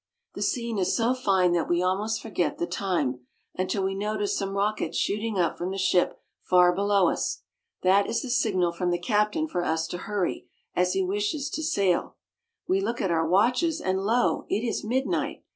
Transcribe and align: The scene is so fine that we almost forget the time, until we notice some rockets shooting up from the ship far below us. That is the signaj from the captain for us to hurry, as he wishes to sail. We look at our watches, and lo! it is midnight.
The 0.33 0.41
scene 0.41 0.79
is 0.79 0.95
so 0.97 1.13
fine 1.13 1.51
that 1.51 1.69
we 1.69 1.83
almost 1.83 2.23
forget 2.23 2.57
the 2.57 2.65
time, 2.65 3.19
until 3.55 3.83
we 3.83 3.93
notice 3.93 4.35
some 4.35 4.55
rockets 4.55 4.97
shooting 4.97 5.37
up 5.37 5.59
from 5.59 5.69
the 5.69 5.77
ship 5.77 6.19
far 6.41 6.73
below 6.73 7.07
us. 7.11 7.43
That 7.83 8.07
is 8.07 8.23
the 8.23 8.29
signaj 8.29 8.75
from 8.75 8.89
the 8.89 8.97
captain 8.97 9.47
for 9.47 9.63
us 9.63 9.85
to 9.89 9.99
hurry, 10.09 10.47
as 10.75 10.93
he 10.93 11.03
wishes 11.03 11.51
to 11.51 11.61
sail. 11.61 12.15
We 12.67 12.81
look 12.81 12.99
at 12.99 13.11
our 13.11 13.27
watches, 13.29 13.79
and 13.79 13.99
lo! 14.03 14.47
it 14.49 14.61
is 14.63 14.83
midnight. 14.83 15.43